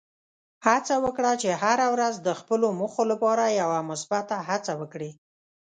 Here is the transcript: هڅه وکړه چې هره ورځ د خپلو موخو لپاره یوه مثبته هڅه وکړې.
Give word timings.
هڅه 0.67 0.95
وکړه 1.05 1.31
چې 1.41 1.49
هره 1.63 1.85
ورځ 1.93 2.15
د 2.21 2.29
خپلو 2.39 2.67
موخو 2.79 3.03
لپاره 3.11 3.55
یوه 3.61 3.79
مثبته 3.89 4.35
هڅه 4.49 4.73
وکړې. 4.81 5.11